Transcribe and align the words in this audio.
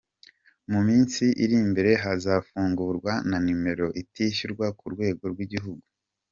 Mu 0.71 0.79
minsi 0.87 1.23
iri 1.43 1.55
imbere 1.65 1.91
hazafungurwa 2.03 3.11
na 3.29 3.37
nimero 3.45 3.87
itishyurwa 4.01 4.65
ku 4.79 4.85
rwego 4.93 5.23
rw’igihugu. 5.33 5.85